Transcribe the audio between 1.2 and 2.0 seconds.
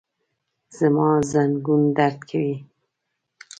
زنګون